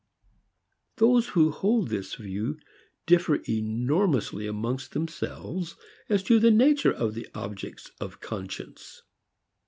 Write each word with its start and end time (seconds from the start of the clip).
Those 0.95 1.27
who 1.27 1.51
hold 1.51 1.89
this 1.89 2.15
view 2.15 2.57
differ 3.05 3.35
enormously 3.47 4.47
among 4.47 4.79
themselves 4.93 5.75
as 6.09 6.23
to 6.23 6.39
the 6.39 6.49
nature 6.49 6.91
of 6.91 7.13
the 7.13 7.27
objects 7.35 7.91
of 7.99 8.19
conscience. 8.19 9.03